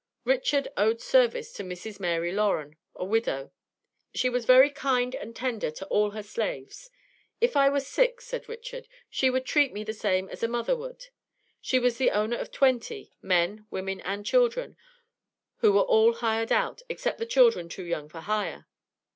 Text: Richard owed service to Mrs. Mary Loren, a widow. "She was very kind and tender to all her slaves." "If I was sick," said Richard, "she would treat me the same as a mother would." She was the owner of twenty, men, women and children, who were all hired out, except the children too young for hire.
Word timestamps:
Richard 0.23 0.67
owed 0.75 0.99
service 0.99 1.53
to 1.53 1.63
Mrs. 1.63 1.99
Mary 1.99 2.31
Loren, 2.31 2.75
a 2.95 3.05
widow. 3.05 3.51
"She 4.15 4.29
was 4.29 4.45
very 4.45 4.71
kind 4.71 5.13
and 5.13 5.35
tender 5.35 5.69
to 5.69 5.85
all 5.89 6.09
her 6.09 6.23
slaves." 6.23 6.89
"If 7.39 7.55
I 7.55 7.69
was 7.69 7.85
sick," 7.85 8.19
said 8.19 8.49
Richard, 8.49 8.87
"she 9.11 9.29
would 9.29 9.45
treat 9.45 9.71
me 9.73 9.83
the 9.83 9.93
same 9.93 10.27
as 10.29 10.41
a 10.41 10.47
mother 10.47 10.75
would." 10.75 11.09
She 11.61 11.77
was 11.77 11.99
the 11.99 12.09
owner 12.09 12.37
of 12.37 12.49
twenty, 12.51 13.13
men, 13.21 13.67
women 13.69 14.01
and 14.01 14.25
children, 14.25 14.75
who 15.57 15.71
were 15.71 15.81
all 15.81 16.13
hired 16.13 16.51
out, 16.51 16.81
except 16.89 17.19
the 17.19 17.27
children 17.27 17.69
too 17.69 17.83
young 17.85 18.09
for 18.09 18.21
hire. 18.21 18.65